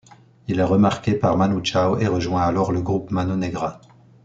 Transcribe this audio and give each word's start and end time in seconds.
Il 0.47 0.57
est 0.59 0.63
remarqué 0.63 1.13
par 1.13 1.37
Manu 1.37 1.63
Chao 1.63 1.99
et 1.99 2.07
rejoint 2.07 2.41
alors 2.41 2.71
le 2.71 2.81
groupe 2.81 3.11
Mano 3.11 3.35
Negra. 3.35 3.79